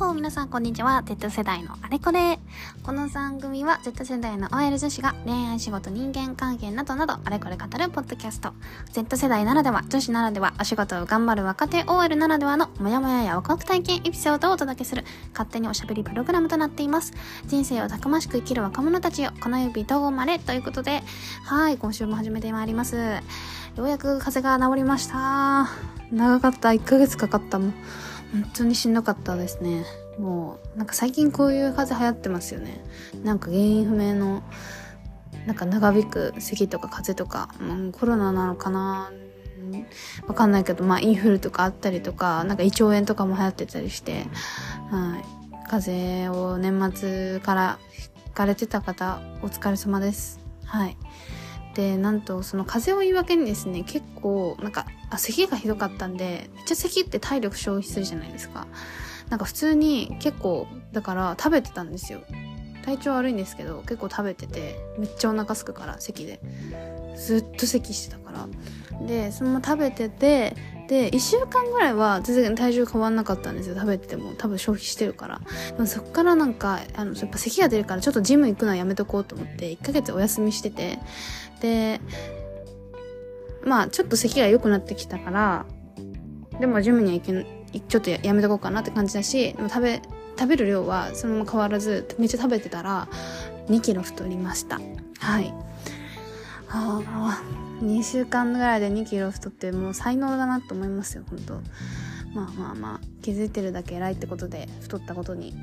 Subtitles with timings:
[0.00, 1.02] ほー皆さんこんにちは。
[1.04, 2.38] Z 世代のあれこれ。
[2.82, 8.54] この番組は Z 世代の OL 女子が恋愛仕事人間関係などなどあれこれ語るポッドキャスト。
[8.92, 15.04] Z 世代ならでは女子ならではお仕事を頑張る若手 OL ならではのモヤモヤやワクワク体験エピソードをお届けする。
[15.34, 17.12] 勝手におしゃべりプログラムとなっています。
[17.44, 21.02] 人生をたくましく生きる若者たちよこの指どうまれということで。
[21.44, 22.96] はい今週も始めてまいります。
[22.96, 25.68] ようやく風が治りました。
[26.10, 26.70] 長かった。
[26.70, 27.74] 1ヶ月かかったもん
[28.32, 29.84] 本当にしんどかったですね。
[30.18, 32.84] もう、なんか最近こういう風流行ってますよね。
[33.24, 34.42] なんか原因不明の、
[35.46, 39.10] なんか長引く咳とか風邪とか、う、コロナなのかな
[40.26, 44.26] わかんないけど、まあインフルとかあったりとか、なんか胃腸炎とかも流行ってたりして、
[44.90, 45.68] はい。
[45.68, 47.78] 風邪を年末から
[48.26, 50.40] 引かれてた方、お疲れ様です。
[50.64, 50.96] はい。
[51.74, 58.66] で、なんとその風邪を言い訳にですね、結構、なんかあ、咳がひどかったんで、めっちゃ咳って体力消費するじゃないですか。
[59.28, 62.20] なんか普通に結構、だから食べてたんですよ。
[62.84, 66.40] 体調悪いんですけど、結構食べてて、めっちゃお腹すくから、咳で。
[67.16, 69.06] ずっと咳してたから。
[69.06, 70.56] で、そのまま食べてて、
[70.88, 73.76] で、1週間ぐらいは全然体重変わんなかったんですよ。
[73.76, 74.34] 食べてても。
[74.36, 75.40] 多分消費してるから。
[75.72, 80.98] でもそっからなんか、あの、やっぱ咳が出るからちょっとジム行くのはやめとこうと思って、1ヶ月お休みしてて。
[81.60, 82.00] で、
[83.64, 85.66] まあ、ちょっと咳が良くなってきたから、
[86.58, 90.02] でもジムには行けちょっとやめとこうかなって感じだし、でも食べ、
[90.38, 93.08] 食べる量はそのまま変わらず、めっちゃ食べてたら、
[93.68, 94.80] 2キロ太りました。
[95.18, 95.54] はい。
[96.68, 97.42] ああ、
[97.82, 101.54] 2週間ぐらいで2キロ太ってもう才能だなと思いますよ、本当
[102.34, 105.54] まあまあまあ、気づいてるだけ偉いってことで、太ったことに。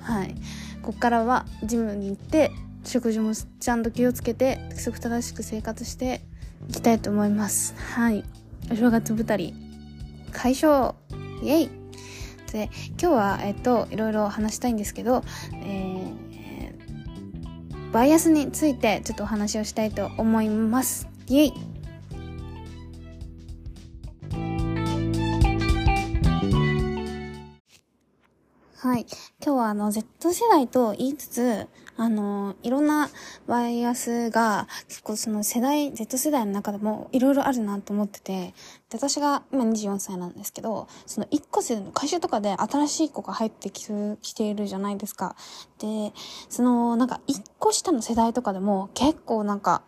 [0.00, 0.34] はい。
[0.82, 2.52] こっからはジムに行って、
[2.84, 6.22] 食事もちゃんと気をつけて、規則正しく生活して、
[6.68, 7.74] いきたいと思います。
[7.94, 8.24] はい。
[8.70, 9.54] お正月太り、
[10.32, 10.94] 解消
[11.42, 11.70] イェイ
[12.52, 15.22] で、今日は、えっと、いろいろ話したいんですけど、
[15.52, 21.08] えー、バイアスについてちょっとお話をしたいと思います。
[21.28, 21.52] イェイ
[28.78, 29.06] はい。
[29.44, 31.66] 今日はあの Z 世代と言いつつ、
[31.98, 33.08] あの、いろんな
[33.46, 38.54] バイアスが結構その世代、Z 世代の中でもいろいろあるなと思ってて、
[38.90, 43.86] で、私が今24歳なんですけど、その1個世の会社とかで新しい子が入ってき
[44.20, 45.36] きているじゃないですか。
[45.78, 46.12] で、
[46.50, 49.82] そのなんか1個下の世代とかでも結構なんか、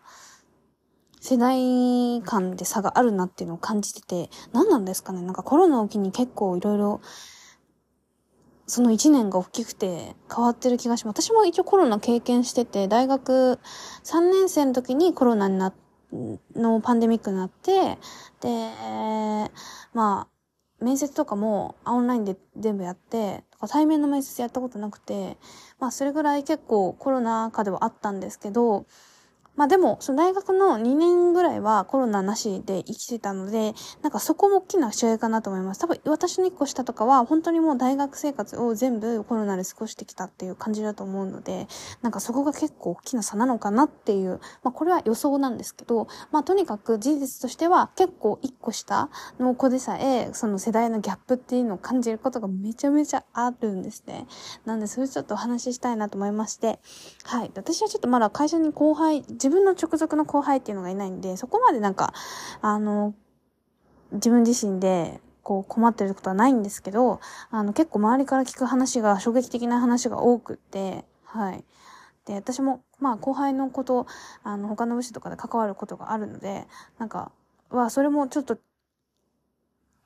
[1.20, 7.00] 世代間で差があるなっていうのを感じてて、何なんですかねなんかコロナを機に結構いろいろ
[8.68, 11.24] その1年が大きくて変わってる気がします。
[11.24, 13.58] 私も一応コロナ経験してて、大学
[14.04, 15.72] 3年生の時にコロナにな、
[16.54, 17.98] のパンデミックになって、
[18.40, 18.70] で、
[19.94, 25.38] まあ、面接とかもオンラインで全部やって、対面の面接やったことなくて、
[25.80, 28.86] まあそれぐらい結構コロナ禍ではあったんですけど、
[29.58, 35.80] まあでも、その大学の2年ぐらいはコロナなしで生きてたので、なんかそこも大きな違いかなと思います。
[35.80, 41.66] 多分私の1個下とかは、本当にもう大学生活を全部コロナで過ごしてきたっていう感じだと思うので、
[42.02, 54.28] なんかそこが結構大きな差なのかなっていう、まあこれは予想なんですけど、まあとにかく事実としては結構1個下の子でさえ、その世代のギャップっていうのを感じることがめちゃめちゃあるんですね。
[54.66, 56.78] なんでそれちょっとお話ししたいなと思いまして、
[57.24, 57.50] はい。
[57.56, 62.12] 私はちょっとまだ会社に後輩、自分の直属の後輩っていうのがいないんで、そこまでなんか、
[62.60, 63.14] あの、
[64.12, 67.20] 自分自身で、こう困ってることはないんですけど、
[67.50, 71.64] あの結構周りから聞く話が衝撃的な話が多くって、はい。
[72.26, 74.06] で、私も、まあ後輩のこと、
[74.42, 76.66] あの他の部署とかで関わることがあるので、
[76.98, 77.32] なんか、
[77.70, 78.58] は、それもちょっと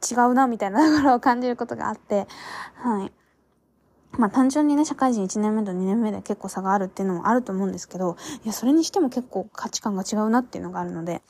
[0.08, 2.28] 違うな、みたいなところを感じることがあって、
[2.76, 3.12] はい。
[4.18, 11.22] まあ単純にね、社会人1年目と2年目で結構差があるっていうのもあると思うんですけど、いや、それにしても結構価値観が違うなっていうのがあるので、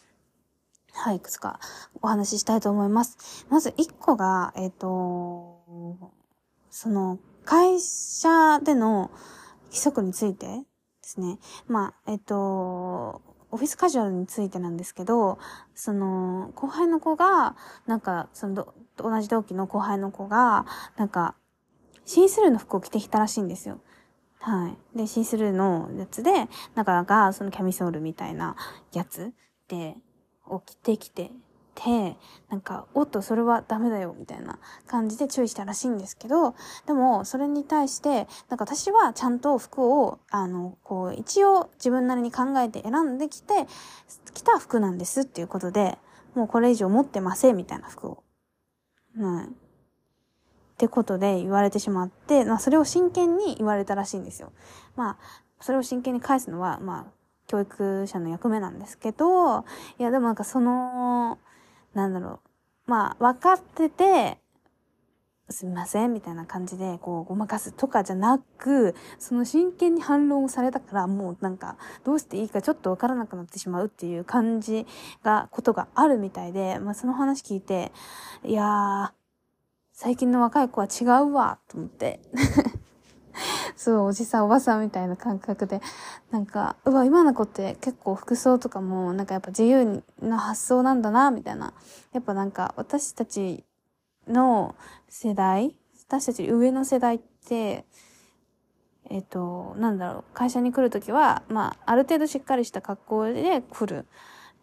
[0.93, 1.59] はい、いくつか
[2.01, 3.47] お話ししたいと思います。
[3.49, 5.61] まず1個が、えっ、ー、と、
[6.71, 9.11] その、会社での
[9.67, 10.65] 規則についてで
[11.03, 11.39] すね。
[11.67, 15.39] まあ、えっ、ー、と、オフィスカジュアルについてなんですけど、
[15.75, 17.57] その、後輩の子が、
[17.87, 21.35] なんか、その、同じ同期の後輩の子が、なんか、
[22.05, 23.81] シースルーの服を着てきたらしいんですよ。
[24.39, 24.99] はい。
[24.99, 28.57] で、シースルーのやつで、中がそのキャミソールみたいな
[28.93, 29.33] やつ
[29.69, 29.97] で、
[30.47, 31.31] を着てきて
[31.75, 32.17] て、
[32.49, 36.55] なんか、おっと、それはダメだよ、みたいな感じで注意したらしいんですけど、
[36.87, 43.67] でも、それに対して、なんか私はちゃんと服を、あの、こう、一応自分なりに考えて選んできて、
[44.35, 45.99] 着た服なんですっていうことで、
[46.35, 48.23] もうこれ以上持ってません、みたいな服を。
[49.19, 49.62] はい。
[50.83, 54.53] ってことで言われてしまって、まあそれを真剣に言われたらしいんですよ。
[54.97, 55.17] まあ、
[55.61, 57.13] それを真剣に返すのは、まあ、
[57.47, 59.63] 教育者の役目なんですけど、い
[60.03, 61.39] やでもなんかその、
[61.95, 62.41] なんだろ
[62.87, 62.91] う。
[62.91, 64.39] まあ、分かってて、
[65.51, 74.85] すみません、みたいな感じで、こう、ごまかすとかじゃなく、その真剣に反論をされたから、もうなんか、どうしていいかちょっとわからなくなってしまうっていう感じ
[75.23, 77.93] が、ことがあるみたいで、まあその話聞いて、
[78.45, 79.22] いやー、
[79.93, 82.21] 最近の若い子は違うわ、と思って。
[83.77, 85.81] そう、おじさん、おばさんみたいな感覚で、
[86.31, 91.75] なんか、うわ、今の子って結構服装とかも、なんかやっぱ自由な発想なんだな、みたいな。
[92.13, 93.65] やっぱなんか、私たち
[94.27, 94.75] の
[95.09, 95.77] 世代、
[96.09, 97.85] 私たち上の世代って、
[99.11, 104.07] えっ、と、なんだろう、会社に来るときは、まあ、ある程度しっかりした格好で来る。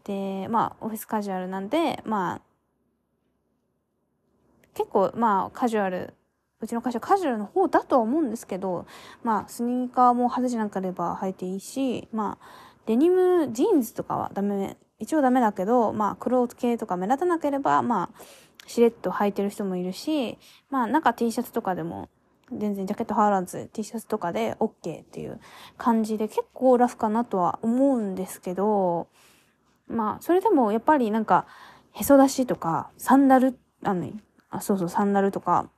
[0.05, 2.41] で、まあ、オフィスカジュアルなんで、まあ、
[4.79, 6.13] 結構、まあ、カジュアル、
[6.61, 8.85] うちの会社カジュアルの方だとは思うんですけど、
[9.23, 12.45] まあ、スニーカーも派手じゃなければ履いていいし、まあ、
[12.85, 18.23] デニム、ジーンズとかはダメ、一応ダメだけど、まあ、黒系とか目立たなければ、まあ、
[18.69, 20.37] しれっと履いてる人もいるし、
[20.69, 22.07] まあ中 T シャツとかでも
[22.51, 25.39] 全然ジャケット羽織らず T シャツとかで OK っていう
[25.77, 29.07] 感じで結構ラフかなとは思うんですけど、
[29.87, 31.47] まあそれでもやっぱりなんか
[31.93, 34.07] へそ出しとかサンダル、あの、
[34.49, 35.69] あ、そうそうサンダルとか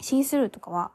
[0.00, 0.90] シースルーとかは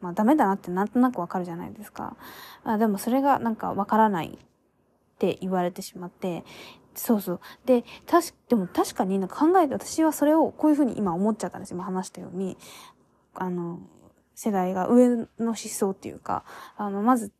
[0.00, 2.16] まあダメだなってなんとなくわかるじゃないですか。
[2.64, 6.44] あでもそれがなんかわからないって言われてしまって、
[6.94, 7.40] そうそう。
[7.66, 12.56] で、たし、でも確かになんか考えて、私はそれをこういうふうに今思っちゃったんですよ今話したように。
[13.34, 13.80] あの、
[14.34, 16.44] 世代が上の思想っていうか、
[16.76, 17.32] あの、まず、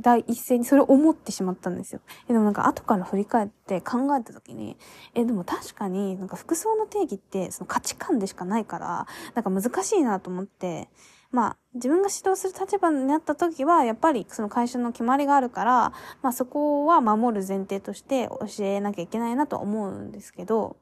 [0.00, 2.00] 第一声にそれを思ってしまったんですよ。
[2.26, 4.76] でもなんか後から振り返って考えた時に、
[5.14, 10.88] え、でも確かになんか服装の定義ってその価値観でしかないから、なんか難しいなと思って、
[11.30, 15.92] まあ、自分が指導する立場になった時は、やっぱりその会社の決まりがあるから、
[16.22, 20.76] まあそこは守る前提として教えなきゃいけないなと思うんですけど、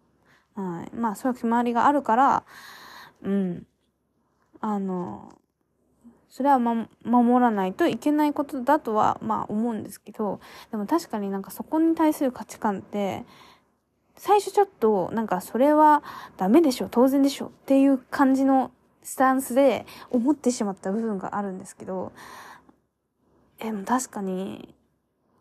[0.55, 0.95] はい。
[0.95, 2.45] まあそういう決まりがあるから、
[3.23, 3.67] うん。
[4.61, 5.33] あの、
[6.37, 10.39] それは、ま、守らないといけないことだとは、まあ思うんですけど、
[10.71, 13.25] でも確かになんかそこに対する価値観って、
[14.19, 16.03] 最初ちょっと、なんかそれは
[16.37, 18.71] ダメでしょ、当然でしょっていう感じの
[19.03, 22.13] スタンスで思ってしまった部分があるんですけど、
[23.59, 24.75] え、も確かに、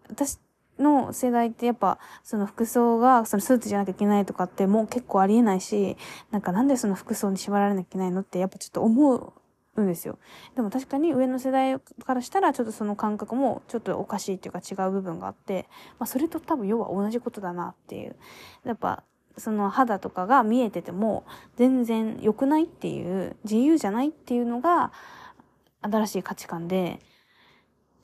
[0.08, 0.40] 私
[0.80, 5.98] の世代ってやっぱ、その服装が、そのスーツじゃなきゃいけないとかってもう結構ありえないし、
[6.32, 9.34] なんかなんでその服装に縛られなきゃいけないのってやっぱちょっと思う
[9.82, 10.18] んですよ。
[10.56, 15.68] でも確かに上の世代からしたらちょっとその感覚もちょっとおかしいっていうか違う部分があって、
[16.00, 18.16] まあそれと多分要は同じことだなっていう。
[18.66, 19.04] やっぱ
[19.38, 21.26] その肌とかが見えてても
[21.58, 24.92] 全然良くないっていう自由じゃないっていうのが
[25.82, 27.00] 新しい価値観で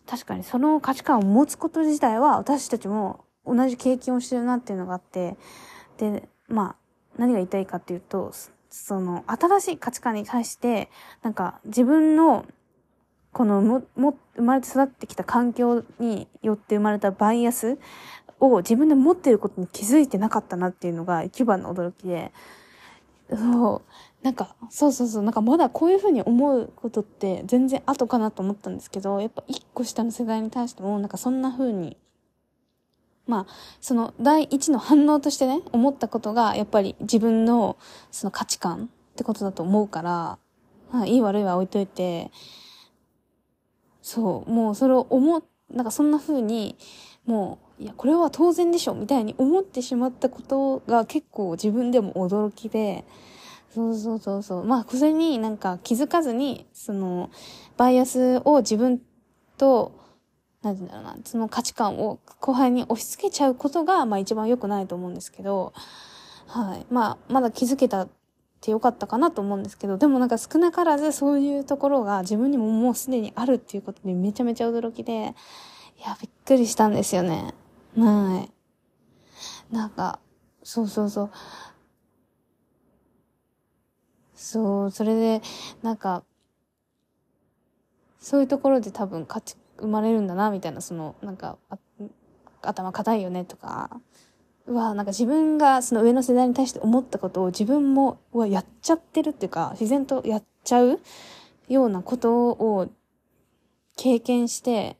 [0.05, 5.37] 確かにその価値観を持つこと自体は私たちも同じ経験をしてるなっていうのがあって
[5.97, 6.75] でまあ
[7.17, 8.33] 何が言いたいかっていうと
[8.71, 10.89] その新しい価値観に対して
[11.21, 12.45] なんか自分の
[13.31, 17.77] このも、も、生まれて育ってきた環境によって生まれたバイアス
[18.39, 22.33] を自分で持ってることに気づいてなかったなっていうのが一番の驚きで、
[23.29, 23.81] そ
[24.21, 31.95] う、なんか、そうそうそう、なんかまだこういうふうに思うことって全然後かなと思ったんですけど、やっぱ一個下の世代に対しても、なんかそんな風に、
[33.31, 37.77] まあ、その第一の反応としてね、思ったことが、やっぱり自分の
[38.11, 40.37] その価値観ってことだと思うから、
[40.91, 42.29] まあ、いい悪いは置いといて、
[44.01, 45.41] そう、もうそれを思、
[45.73, 46.75] なんかそんな風に、
[47.25, 53.05] もう、いや、これは当然でしょみたいに思ってしまったことが結構自分でも驚きで、
[53.73, 54.65] そうそうそうそう。
[54.65, 57.29] まあ、それになんか気づかずに、その、
[57.77, 58.99] バイアスを自分
[59.57, 60.00] と、
[60.61, 65.73] なんて言うんだろうな、その価値観を後輩に押し付けちゃうことが、まあ一番良くないと思うんですけど、
[66.47, 66.85] はい。
[66.93, 68.09] まあ、まだ気づけたっ
[68.59, 75.15] てよかったかなと思うんですけど、でもなんか少なからずそういうところが自分にももうすでにあるっていうことにめちゃめちゃ驚きで、い
[76.03, 77.53] や、びっくりしたんですよね。
[77.97, 78.47] は
[79.71, 79.73] い。
[79.73, 80.19] なんか、
[80.63, 81.31] そうそうそう。
[84.35, 85.41] そう、それで、
[85.81, 86.23] なんか、
[88.19, 91.57] そういうところで多分価値生まれるんだな、みたいな、その、なんか、
[92.61, 93.99] 頭固いよねとか、
[94.67, 100.99] うわ、なんか自分がその上の世代に対して思ったことを自分も、うわ、やっちゃってるっていうか、自然とやっちゃう
[101.67, 102.87] ようなことを
[103.97, 104.97] 経験して、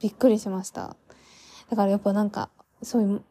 [0.00, 0.96] びっくりしました。
[1.70, 2.50] だからやっぱなんか、
[2.82, 3.22] そういう、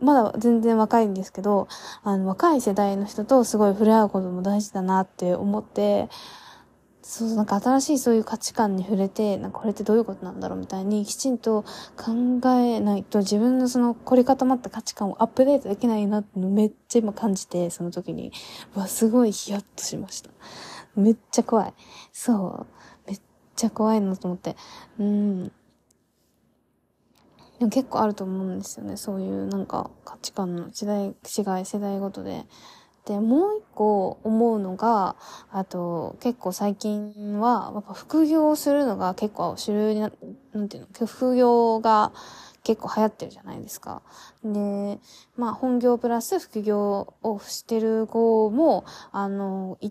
[0.00, 1.66] まだ全然若いんですけど、
[2.02, 6.08] あの、若い世代の人とすごい触れ合うことも大事だなって思って、
[7.12, 11.64] そう、なんか新しいそういう価値観に触れて、なんかこれってどういうことなんだろうみたいにきちんと
[11.96, 12.12] 考
[12.50, 18.30] えないと自分のその凝り固まった価値観をアップデートできないなってめっちゃ今感じて、その時に、
[18.76, 20.30] わ、すごいヒヤッとしました。
[20.94, 21.74] めっちゃ怖い。
[22.12, 22.64] そ
[23.08, 23.10] う。
[23.10, 23.20] めっ
[23.56, 24.56] ちゃ怖いなと思って。
[25.00, 25.44] うん。
[27.58, 28.96] でも結構あると思うんですよね。
[28.96, 32.46] そういうなんか価値観の時代、違い、世代ごとで。
[33.06, 35.16] で、もう一個思うのが、
[35.50, 40.12] あと、結構最近は、やっぱ副業をするのが結構主流にな、
[40.52, 42.12] なんていうの、副業が
[42.62, 44.02] 結構流行ってるじゃないですか。
[44.44, 44.98] で、
[45.36, 49.90] まあ本業プラス副業をしてる子も、あの、い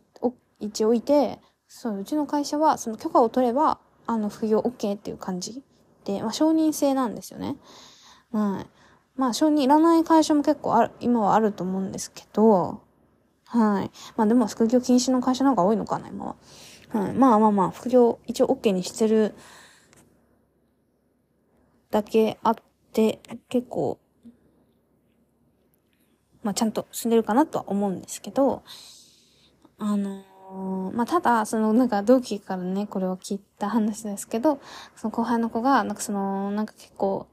[0.60, 5.64] 一応いて、そう、うちの会社はその許可を取れば、あの、副業 OK っていう感じ
[6.06, 7.58] で、まあ承認制なんですよね。
[8.32, 8.68] はい。
[9.16, 12.82] まあ承認いらない会社も結構ある、今はあると思うんですけど、
[13.50, 13.92] はい。
[14.16, 16.36] まあでも副業禁止の会社の方が多いのかな、今は。
[16.90, 17.14] はい。
[17.14, 19.34] まあまあまあ、副業一応 OK にしてる
[21.90, 22.56] だけあっ
[22.94, 24.00] て、結構、
[26.44, 28.62] まあちゃんと進んでるかなとは思うんですけど、
[29.80, 34.62] あのー、まあただ、そのなんか同期からね、これを聞いた話ですけど、
[34.96, 37.26] その後輩の子が、なんかその、なんか結構、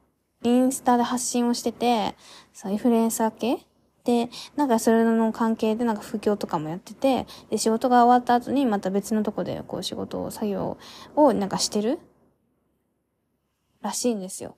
[0.42, 2.14] インスタで発信をしてて、
[2.54, 3.66] そのインフルエンサー系
[4.06, 10.78] で、なんかそれの関係でなんか副業とかもやってて、で、仕事が終わった後にまた別のとこでこう仕事を、作業
[11.16, 11.98] をなんかしてる
[13.82, 14.56] らしいんですよ。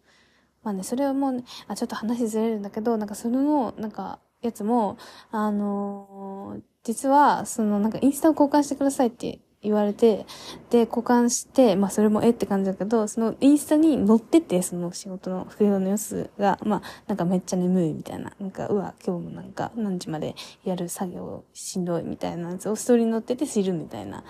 [0.63, 4.99] まあね、それはもう、ね、あ、ちょっと話ずれるんだけど、なんかそれの、なんか、やつも、
[5.31, 10.25] あのー、実は、その、なんかインスタを交換してくださいって言われて、
[10.71, 24.23] で、交換して、まあそれもえって感じだけど、そのインスタに載ってて、その仕事の副業の様子が、まあなんかめっちゃ眠いみたいな、なんか、うわ、今日もなんか何時までやる作業しんどいみたいなやつをストーリーに載ってて知るみたいな。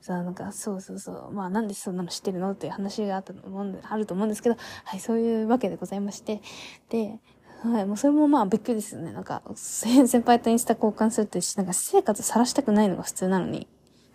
[0.00, 1.32] さあ、なんか、そうそうそう。
[1.32, 6.40] まあ、なんでそんなの知ってるのっていう話があったと思うんで、あると思うんですけど、はい、そういうわけでございまして。
[6.88, 7.18] で、
[7.62, 9.12] はい、もうそれもまあびっくりですよね。
[9.12, 13.66] なんか、先輩とインスタ交換するって、なんか私生活さらしたくないのが普通なのに。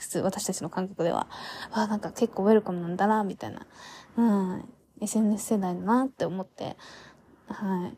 [0.04, 1.28] 普通、私たちの感覚では、
[1.72, 3.66] わあなんか結構ウェルカムなんだな、みたいな。
[4.18, 4.22] う
[4.58, 4.70] ん、
[5.02, 6.76] SNS 世代だなって思って、
[7.48, 7.98] はい。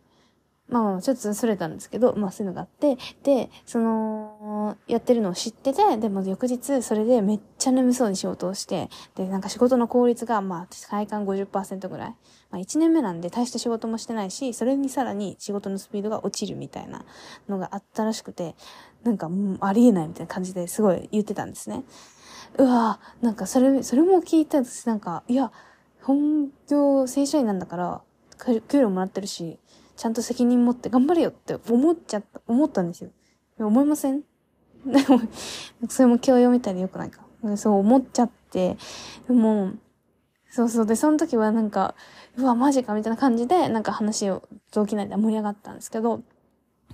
[0.67, 12.15] まあまあ、ちょっとそれたんですけど、まあそういうのがあって、で、その、やってるのを知ってて、でも翌日それでめっちゃ眠そうに仕事をして、で、なんか仕事の効率が、まあ、体感50%ぐらい。
[12.50, 17.05] まあ1年目なんで大した仕事もしてないし、それにさらに仕事のスピードが落ちるみたいな
[17.48, 18.55] のがあったらしくて、
[19.03, 21.84] なんかもうありえないみたいな感じですごい言ってたんですね。
[22.57, 25.51] うわなんかそれ、それも聞いて私なんか、いや、
[26.01, 28.01] 本業正社員なんだから、
[28.67, 29.60] 給料もらってるし、
[29.96, 33.10] ちゃんと責任持って頑張れよって思っちゃった、思ったんですよ。
[33.60, 34.22] 思いません？
[34.86, 35.22] でも、
[35.90, 37.25] それも教養みたいでよくないか。
[37.58, 38.78] そう思っちゃって、
[39.28, 39.74] でも、
[40.50, 40.86] そうそう。
[40.86, 41.96] で、その時はなんか、
[42.38, 46.22] うわ、マジかみたいな感じで、なんか話を同期内で盛り上がったんですけど、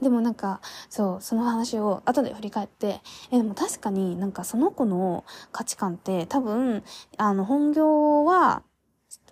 [0.02, 6.84] でもなんか、そう、その話を後で振り返って、え、でも確かになんかその子の価値観って多分、
[7.18, 8.64] あの、本業は、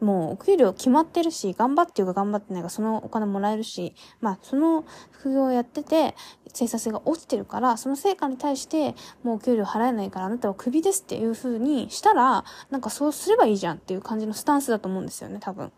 [0.02, 6.16] もうお給料決まってるし、頑張っていうか頑張ってないかそのお金もらえるし、まあその副業をやってて、
[6.54, 15.72] 生産性が落ちてるから、その成果に対してもうお給料払えないからあなたはクビですっていう風にしたら、なんかそうすればいいじゃんっていう感じのスタンスだと思うんですよね、多分。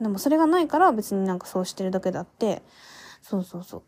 [0.00, 2.62] でもそれがないから別になんかそうしてるだけだって、
[3.22, 3.80] そうそうそう。
[3.80, 3.84] っ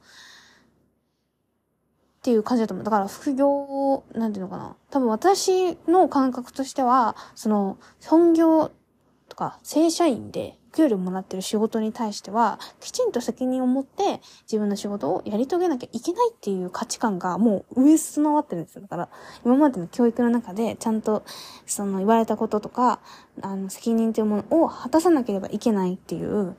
[2.22, 2.84] ていう感じだと思う。
[2.84, 4.76] だから副業、なんていうのかな。
[4.90, 8.72] 多分私の感覚としては、その、本業
[9.38, 18.82] か正社員で給料もらってる仕事に対しては、きちんと責任を持って自分の仕事をやり遂げなきゃいけないっていう価値観がもう上備わってるんですよ。
[18.82, 19.08] だから、
[19.44, 21.22] 今までの教育の中でちゃんと、
[21.66, 23.00] その言われたこととか、
[23.40, 26.56] あの、責任というものを果たさなければいけないっていう、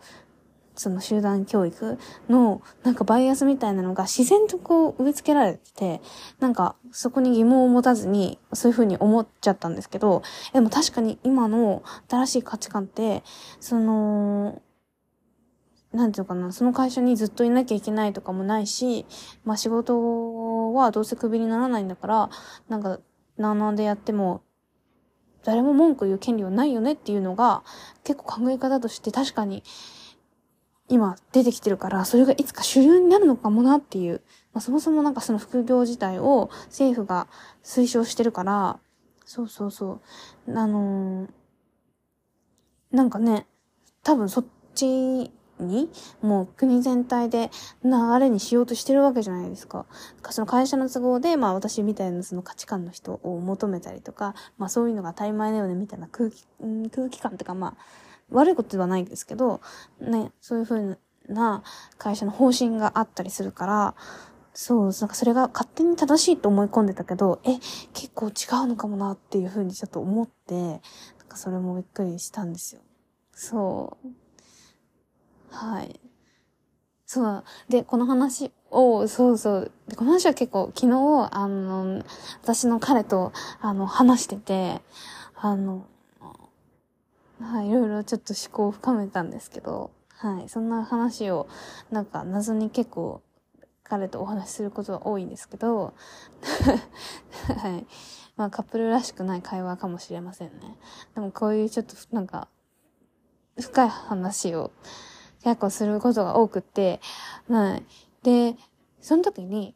[0.79, 1.97] その集団教育
[2.29, 6.01] のなんかバイアスみたいなのが自然とこう植え付けられてて、
[6.39, 13.23] なんかそこに疑問を持たずにそういう風に思っちゃったんですけど、でも確かに今の新しい価値観って、
[13.59, 14.61] その、
[15.91, 19.05] なんていうかな、その会社にずっといなきゃいけないとかもないし、
[19.43, 22.29] まあ仕事はどうせクビにならないんだから、
[22.69, 22.99] なんか、
[23.35, 24.43] なんでやっても
[25.43, 27.63] 誰も文句言う権利はないよねっていうのが
[28.03, 29.63] 結構考え方として確かに
[30.89, 34.21] 今出てきてるから、それがいつか主流になるのかもなっていう。
[34.53, 37.27] まあ、そもそもなんかその副業自体を政府が
[37.63, 38.79] 推奨してるから、
[39.25, 40.01] そうそうそ
[40.47, 40.57] う。
[40.57, 41.29] あのー、
[42.91, 43.45] なんかね、
[44.03, 45.89] 多分そっちに、
[46.21, 47.51] もう国全体で
[47.83, 49.85] 流れにしようとしてるわけじゃないですか。
[50.31, 59.61] その会社の都合で、まあ私みたいなその価値観の人を求めたりとか、まあそういうのが当たり前だよねみたいな空気、うん空気感とかまあ、悪いことではないですけど、
[59.99, 61.63] ね、そういう風な
[61.97, 63.95] 会社の方針があったりするから、
[64.53, 67.59] そう、なんかそれが勝手に正しいと思い込んでたけど、え、
[67.93, 68.31] 結構違
[68.63, 70.79] うのかもなっていう風にちょっと思って、なん
[71.27, 72.81] かそれもびっくりしたんですよ。
[73.31, 74.07] そう。
[75.51, 75.99] はい。
[77.05, 77.43] そう。
[77.69, 79.71] で、この話を、そうそう。
[79.87, 82.03] で、この話は結構昨日、あの、
[82.43, 83.31] 私の彼と、
[83.61, 84.81] あの、話してて、
[85.35, 85.85] あの、
[87.41, 91.47] はい、いろいろちょっと思考を深めたんですけど、はい、そんな話を、
[91.91, 93.21] なんか謎に結構
[93.83, 95.93] 彼とお話しすることが多いんですけど、
[97.57, 97.87] はい。
[98.35, 100.77] まあカップルらしくない会話かもしれませんね。
[101.15, 102.47] でもこういうちょっとなんか、
[103.59, 104.71] 深い話を
[105.43, 107.01] 結構することが多くて、
[107.49, 107.85] はい。
[108.23, 108.55] で、
[109.01, 109.75] その時に、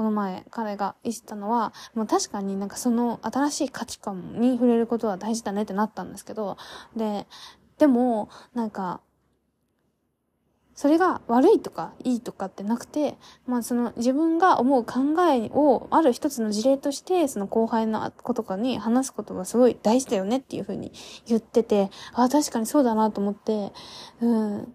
[0.00, 6.56] この前彼が言ったのは、もう確かになんかその新しい価値観に触れることは大事だねってなったんですけど、
[6.96, 7.26] で、
[7.76, 9.02] でも、なんか、
[10.74, 20.92] それが悪いとかいいとかってなくて、まあその自分が思う考えをある一つの事例として、その後輩の子とかに話すことがすごい大事だよねっていうふうに
[21.26, 23.70] 言ってて、ああ、確かにそうだなと思って、
[24.22, 24.74] うん。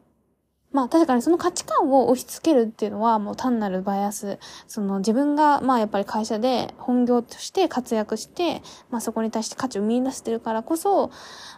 [0.76, 4.40] まあ確かにその価値観を押し付けるっていうのはもう単なるバイアス。
[4.68, 11.12] その自分がまあやっぱり会社で本業として活躍して、まあそこに対して価値を見出してるからこそ、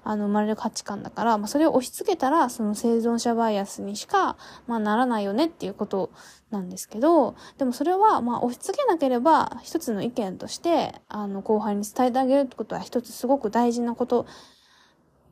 [0.03, 6.11] あの生まれる価値観だから、まあそれを押し付けたらその生存者バイアスにしか、まあならないよねっていうこと
[6.51, 14.27] なんですけど、でもそれはまあ押し付けなければ一つの意見として、あの後輩に伝えてあげるってことは一つすごく大事なこと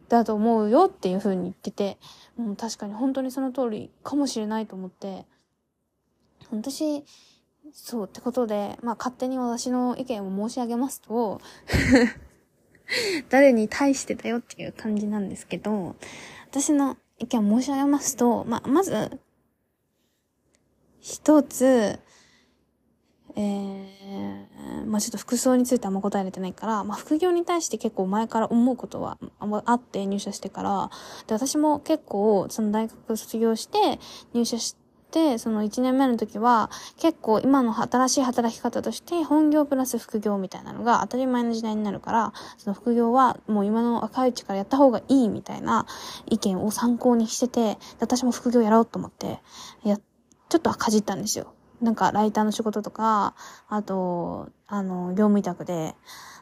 [0.10, 1.98] だと思うよっていうふうに言ってて、
[2.38, 5.26] もう、確かに本当にその通りかもしれないと思って、
[6.52, 7.04] 私、
[7.74, 11.42] そうってことで、まあ勝手に私の意見を申し上げますと
[13.30, 15.96] 誰に対してだよっていう感じなんですけど、
[16.50, 19.20] 私の意見を申し上げますと、まあ、まず、
[21.00, 22.00] 一つ、
[23.36, 29.18] えー、まあちょっと服装についてあんま答えれてないから、まあ副業に対して結構前から思うことは
[29.66, 30.90] あって入社してから、
[31.28, 34.00] で、私も結構その大学卒業して
[34.34, 34.76] 入社し
[35.12, 45.86] て、その1年目の時は、結構今の新しい働き方として、本業プラス副業みたいなのが当たり前の時代になるから、その副業はもう今の若いうちからやった方がいいみたいな
[46.26, 49.40] 意見を参考にしてて、私も副業やろうと思って、
[49.84, 51.55] や、ちょっとはかじったんですよ。
[51.82, 53.36] なんか、ライターの仕事とか、
[53.68, 55.96] あと、あの、業務委託で、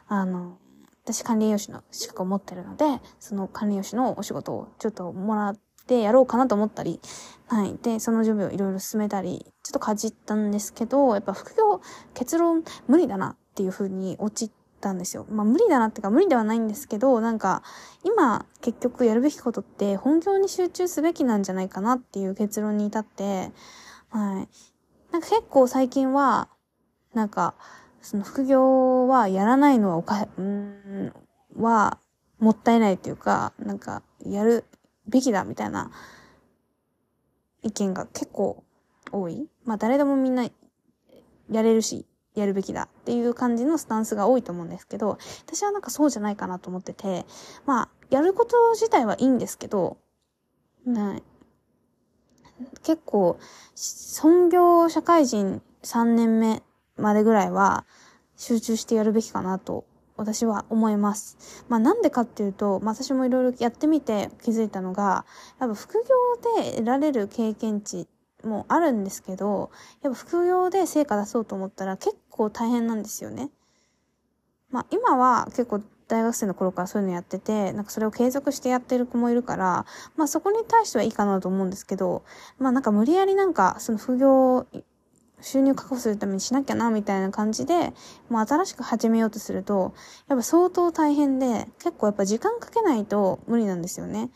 [0.08, 0.58] あの、
[1.04, 2.84] 私管理栄養士の資格を持ってるので、
[3.20, 7.00] その管理栄養士のお仕事をちょっともらってやろうかなと思ったり、
[7.46, 7.76] はい。
[7.82, 11.80] で、その準備をいろいろ進めたり、ちょっとかじったんですけど、やっぱ副業、
[12.14, 14.50] 結論無理だなっていうふうに落ち
[14.84, 15.26] たんですよ。
[15.30, 17.62] まあ無理だなっていうか無理ではないんですけど、なんか、
[18.02, 23.50] 今結局やるべきことって本業に集中すべきなんじゃないかなっていう結論に至って、
[24.10, 24.48] はい。
[25.14, 26.48] なんか結構最近は、
[27.14, 27.54] なんか、
[28.02, 31.12] その副業はやらないのはおか、うん、
[31.56, 31.98] は、
[32.40, 34.64] もったいないっていうか、なんか、やる
[35.06, 35.92] べきだみたいな
[37.62, 38.64] 意見が結構
[39.12, 39.48] 多い。
[39.64, 40.50] まあ誰でもみんな
[41.48, 47.24] やれるし、やるべきだっていう感じのスタンスが多いと思うんですけど、私はなんかそうじゃないかなと思ってて、
[47.66, 49.96] まあ、やること自体はいいんですけど、
[50.84, 51.22] ね、
[52.82, 53.38] 結構、
[53.74, 56.62] 尊業社会人3年目
[56.96, 57.84] までぐらいは
[58.36, 59.84] 集中してやるべきかなと
[60.16, 61.64] 私は思います。
[61.68, 65.24] まあなんでかっていうと、まあ私もいろいろやってみて気づいたのが、
[65.58, 68.06] やっぱ副業で得られる経験値
[68.44, 69.70] もあるんですけど、
[70.02, 73.50] やっぱ副業で成果出そうと思ったら結構大変なんですよね。
[74.70, 79.86] まあ今は結構大学生の頃からそういうのやってて、なんかそれを継続してやってる子もいるから、
[80.16, 82.24] まあそこに対してはいいかなと思うんですけど、
[82.58, 84.66] まあなんか無理やりなんかその副業、
[85.40, 87.92] 収入確保するためにしなきゃな、みたいな感じで、
[88.30, 89.94] もう新しく始めようとすると、
[90.28, 94.30] やっぱ相当大変で、結構やっぱ時間かけないと無理なんですよね。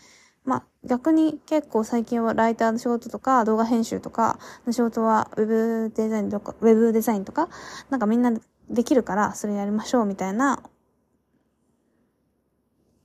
[0.45, 7.51] まあ逆に結構最近はライターの仕事とか動画編集とかの仕事はウェブデザインとか、ウェブデザインとか、
[7.91, 8.33] なんかみんな
[8.71, 10.63] できるからそれやりましょうみたいな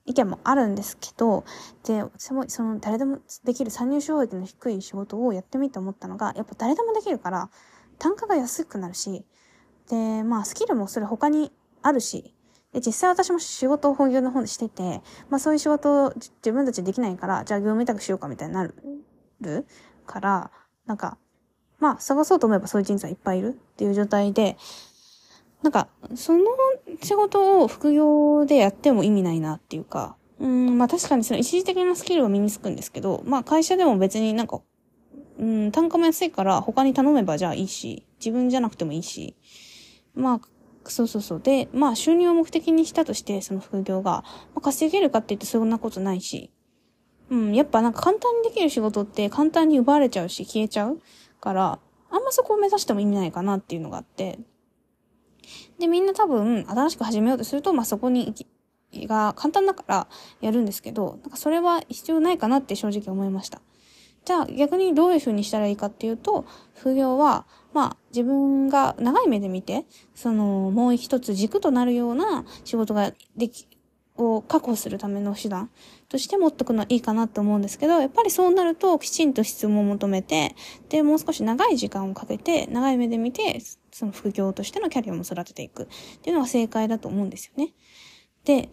[0.05, 1.43] 意見もあるんですけど、
[1.85, 7.49] で、私もその誰でもできる参入障壁の低い仕事をやってみて思ったのが、やっぱ誰でもできるから、
[7.99, 9.25] 単価が安くなるし、
[9.89, 12.33] で、まあスキルもそれ他にあるし、
[12.73, 18.67] で、実際私も仕事を本業の方でしてて、まあそういう仕事を自分たちできないから、じゃあ業務委託しようかみたいにな。
[19.43, 19.65] る
[20.05, 20.51] から、
[20.85, 21.17] なんか、
[21.79, 24.57] まあ、探そうと思えばそういう人材いっぱいいるっていう状態で、
[25.63, 26.43] なんか、その
[27.01, 34.61] 仕事を副業でやっても意味ないなっていうか、うん、まあ確かにその一時的なスキルは身につくんですけど、まあ会社でも別になんか、
[35.39, 39.35] うん、単価も安いから他に頼めばじゃあいいし、自分じゃなくてもいいし、
[40.13, 40.41] まあ、
[40.83, 41.39] そうそうそう。
[41.41, 44.23] で、まあ収入を目的にしたとして、その副業が、
[44.53, 46.51] まあ、稼げるかって言ってそんなことないし、
[47.29, 51.01] うん、やっぱなんか簡単にできる仕事って簡単に奪われちゃうし消えちゃう
[51.39, 51.79] から、
[52.11, 54.39] あんまそこを目指しても意味ないかなっていうのがあって、
[55.79, 58.47] で、みんな多分、新しく始めようとすると、まあ、そこに行き、
[59.07, 60.07] が簡単だから
[60.41, 63.61] やるんですけど、なんかそれは必要ないかなって正直思いました。
[64.25, 73.67] じゃあ逆にどういう風にしたらいいかっていうと、副業は、まあ自分が長い目で見て、そのもう一つ軸となるような仕事ができ、
[74.15, 75.71] を確保するための手段
[76.13, 80.55] として持っとくのはいいかなと思うんですけど、やっぱりそうなるときちんと質問を求めて、
[80.89, 83.59] で、もう少し長い時間をかけて、長い目で見て、
[83.91, 85.87] その副業としてのキャリアも育てていくっ
[86.21, 87.73] ていうのが正解だと思うんですよね。
[88.45, 88.69] で、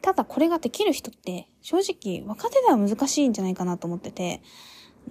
[0.00, 4.40] ただこれができる人って正直若手では難しいんじゃないかなと思ってて、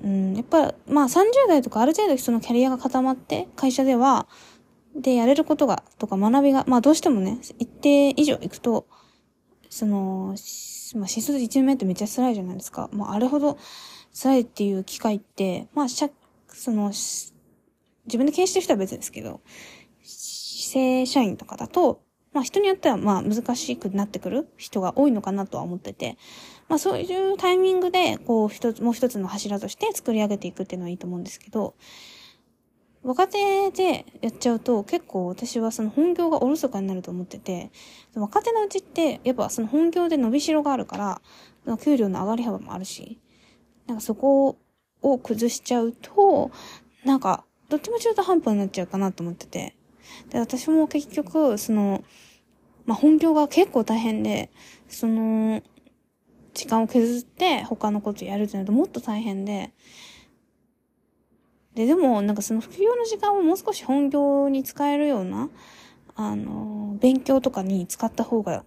[0.01, 4.27] うん、やっぱまあ30代とかある程度そのキャリアが固まって会社では
[4.97, 8.88] で、やれることが、とか学びが、まあどうしてもね、一定以上行くと、
[9.78, 10.36] その、
[10.96, 12.90] まあ、新卒1年目ってめっちゃ辛いじゃないですか。
[12.92, 13.58] まああれほど
[14.12, 16.10] 辛いっていう機会って、まあ、しゃ、
[16.48, 19.42] その、自分で経営してる人は別ですけど、
[20.02, 22.02] 正社員とかだと、
[22.34, 26.18] まあ人によってはまあ難しくなってくる人が多いのかなとは思ってて、
[26.68, 31.76] まあそういうタイミングで、こう一つ、もう一つの柱として作り上げていくっていうのはいいと思うんですけど、
[33.08, 37.72] 若手でやっちゃうと結構私はその本業がおろそかになると思ってて、
[38.15, 40.98] 若手のうちってやっぱその本業で伸びしろがあるか
[41.65, 43.17] ら、給料の上がり幅もあるし、
[43.88, 44.58] なんかそこ
[45.02, 46.52] を崩しちゃうと、
[47.06, 49.78] なんかどっちも中途半端になっちゃうかなと思ってて。
[50.30, 52.04] で、私も結局、その、
[52.86, 54.50] まあ、本業が結構大変で、
[54.89, 55.62] その、
[56.54, 59.72] 時間を削って他のことやるってなるともっと大変で、
[61.78, 65.48] で、でも、なんかその副業の時間をもう少し本業に使えるような、
[66.16, 68.66] あの、勉強とかに使った方が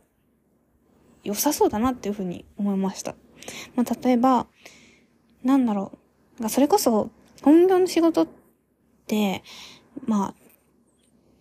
[1.25, 3.17] 良さそうだなっていうふうに思いました。
[3.75, 4.47] まあ、例えば、
[5.43, 5.99] なんだろ
[6.41, 6.49] う。
[6.49, 7.11] それこそ、
[7.43, 8.29] 本業の仕事っ
[9.09, 9.43] て、
[10.07, 10.35] まあ、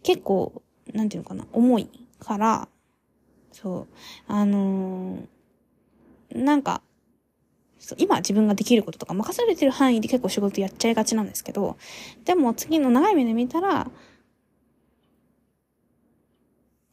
[0.02, 2.68] 結構、なんていうのかな、重いから、
[3.52, 3.88] そう、
[4.26, 6.82] あのー、なんか、
[7.98, 11.78] 今自分ができることとか任されてる範囲で結構仕事やっちゃいがちなんですけど、
[12.26, 13.90] でも次の長い目で見たら、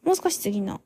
[0.03, 0.81] もう少し次の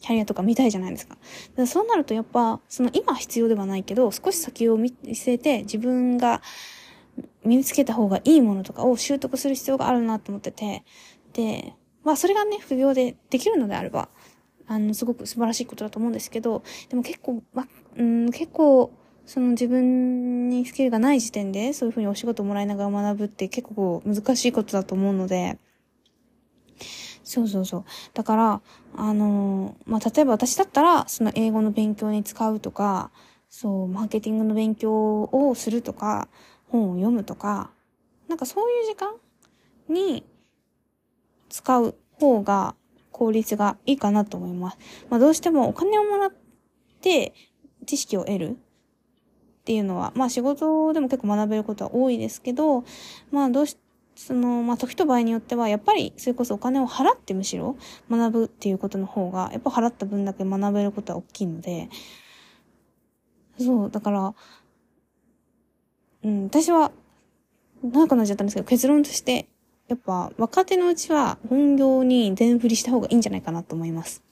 [0.00, 1.16] キャリアとか見たいじゃないですか。
[1.56, 6.42] かそうなるとやっぱ、その今必要ではないけど、少し先を見据えて自分が
[7.44, 10.84] 身につけた方がいいものとかを習得する必要があるなと思ってて、
[11.32, 11.74] で、
[12.04, 14.08] まあそれがね、副業でできるのであれば、
[14.66, 18.92] あの、すごく素晴らしいことだと思うんですけど、でも結構、ま、うん、結構、
[19.28, 25.58] その自分にスキルがない時点で、そういうふうにお仕事もらいながら学ぶって結構難しいことだと思うので、
[27.24, 27.84] そうそうそう。
[28.14, 28.62] だから、
[28.96, 33.10] あのまあ、例えば私だったら、その英語の勉強に使うとか、
[33.50, 36.28] そう、マーケティングの勉強をするとか、
[36.68, 37.70] 本を読むとか、
[38.28, 39.14] なんかそういう時間
[39.90, 40.24] に
[41.50, 42.74] 使う方が
[43.12, 44.78] 効率がいいかなと思います。
[45.10, 46.32] まあ、どうしてもお金をもらっ
[47.02, 47.34] て
[47.84, 48.56] 知識を得る
[49.68, 52.84] っていうのは、まあ仕事でも結構学べることは多いですけど、
[53.30, 53.76] まあどうし、
[54.16, 57.76] その、まあ時と場合によっては、やっぱりそれこそお金を払ってむしろ
[58.10, 61.90] 学ぶっていうことの方が、やっぱ払った分だけ学べることは大きいので、
[63.58, 64.34] そう、だから、
[66.24, 66.90] うん、私は、
[67.84, 69.48] 長くなっちゃったんですけど、結論として、
[69.88, 74.27] やっぱ若手のうちは本業に全振りした方がいいんじゃないかなと思います。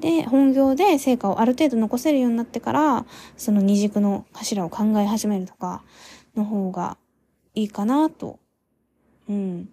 [0.00, 5.82] で、本業で成果をある程度残せるようになってから、その二軸の頭を考え始めるとか、
[6.34, 6.96] の方が
[7.54, 8.38] いいかなと、
[9.28, 9.68] うん、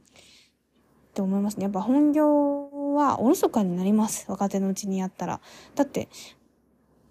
[1.10, 1.64] って思いますね。
[1.64, 4.26] やっぱ本業はおろそかになります。
[4.30, 5.40] 若手のうちにやったら。
[5.76, 6.10] だって、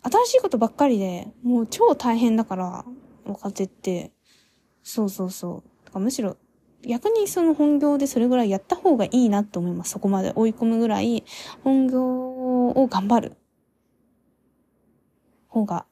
[0.02, 2.85] 新しいことばっかりで、もう超大変だから、
[3.24, 4.12] 若手って。
[4.83, 5.87] そうそうそう。
[5.87, 6.37] だからむしろ
[6.87, 9.90] 逆にその本業でそれぐらいやった方がいいなと思います。
[9.90, 11.24] そこまで追い込むぐらい、
[11.64, 12.36] 本業
[12.68, 13.37] を頑張る
[15.48, 15.87] 方が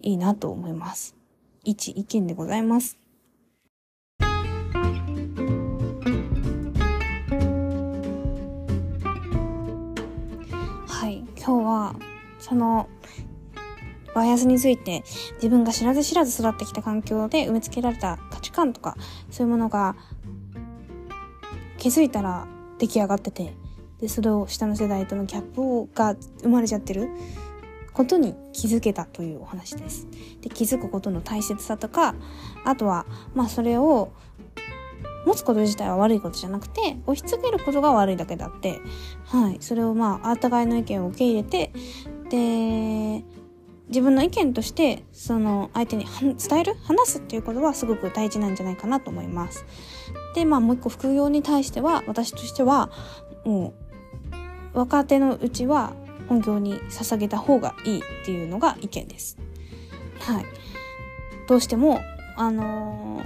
[0.00, 1.16] いいなと思います。
[1.64, 2.98] 一意見でございます。
[10.86, 11.94] はい、今日は、
[12.38, 12.88] その、
[14.14, 15.04] バイアスについて
[15.34, 18.96] 自分が知らず知らず育ってきた環境で植え付けられた価値観とか
[19.30, 19.94] そういうものが
[21.78, 22.46] 気づいたら
[22.78, 23.54] 出来上がってて
[24.00, 25.42] でそれを下の世代とのギャッ
[25.86, 27.08] プが生まれちゃってる
[27.92, 30.06] ことに気づけたというお話です。
[30.40, 32.14] で気づくことの大切さとか
[32.64, 34.12] あとはまあそれを
[35.26, 38.80] 持つこと自体は悪いことじゃなくて押し付けることが悪いだけであって
[39.26, 41.72] はいそれをまあお互いの意見を受け入れて
[42.30, 43.24] で
[43.88, 49.66] 自分の意見としてその相手に伝える話すっていうことはすごく大事なんじゃないかなと思います。
[50.34, 52.90] でまあもう一個副業に対しては私としては
[53.44, 53.89] もう
[54.72, 55.92] 若手のうちは
[56.28, 59.38] 本業に捧げた方がいいっていうのが意見です。
[60.20, 60.44] はい。
[61.48, 62.00] どうしても、
[62.36, 63.22] あの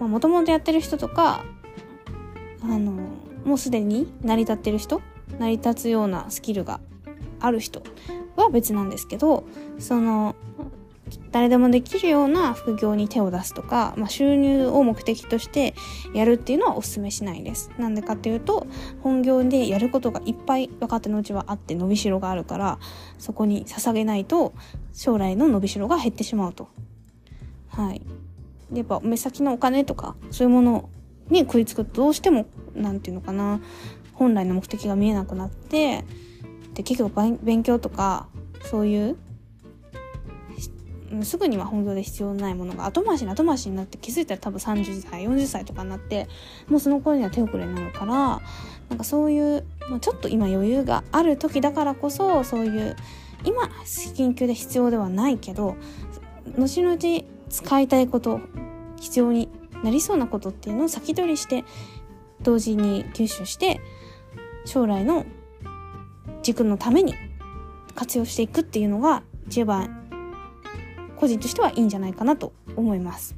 [0.00, 1.44] ー、もともとやってる人とか、
[2.62, 5.00] あのー、もうすでに成り立ってる人
[5.38, 6.80] 成り立つようなスキルが
[7.40, 7.82] ある人
[8.36, 9.44] は別なんですけど、
[9.78, 10.34] その、
[11.30, 15.74] 誰でもできるような副業に手を出すとか、まあ、収入を目的として
[16.14, 17.70] やるっていうのはお勧めしないです。
[17.78, 18.66] なんでかっていうと、
[19.02, 22.78] 本業でやることがいっぱい若手のうちはあって伸びしろがあるから、
[23.18, 24.52] そこに捧げないと
[24.92, 26.68] 将来の伸びしろが減ってしまうと。
[27.68, 28.02] はい。
[28.72, 30.88] やっぱ目先のお金とか、そういうもの
[31.30, 33.60] に食いつくとどうしても、なんていうのかな、
[34.14, 36.04] 本来の目的が見えなくなって、
[36.74, 38.28] で、結局勉強とか、
[38.64, 39.16] そういう
[41.22, 46.28] すぐには本業で必要ないものが後回しに後回しになって気づいたら多分30歳40歳とかになって
[46.68, 48.40] もうその頃には手遅れになるから
[48.88, 52.96] なんかそういう、まあ、ちょっと今余裕がある時だからこそそういう
[53.44, 55.76] 今緊急で必要ではないけど
[56.56, 56.98] 後々
[57.48, 58.40] 使いたいこと
[59.00, 59.48] 必要に
[59.82, 61.64] なりそうなことっていうのを先取りして
[62.42, 63.80] 同時に吸収して
[64.64, 65.24] 将来の
[66.42, 67.14] 軸のために
[67.94, 69.97] 活用していくっていうのが一番
[71.18, 73.36] 個人としてはいいんじゃないかなと思います。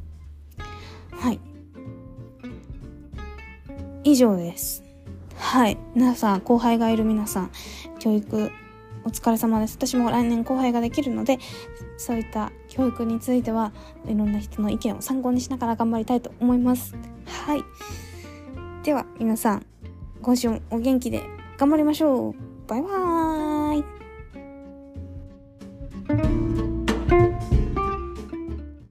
[1.11, 1.41] はい。
[4.05, 4.83] 以上です。
[5.37, 5.79] はい。
[5.95, 7.51] 皆さん、後輩がいる皆さん、
[7.99, 8.51] 教育
[9.05, 9.77] お疲れ様です。
[9.77, 11.39] 私も来年後輩ができるので、
[11.97, 13.73] そういった教育については、
[14.07, 16.95] いろんな人の意見を参考にしながら頑張りたいと思います。
[17.27, 17.65] はい。
[18.83, 19.67] では、皆さん、
[20.23, 21.23] 今週もお元気で
[21.57, 22.35] 頑張りましょう。
[22.69, 23.60] バイバーイ。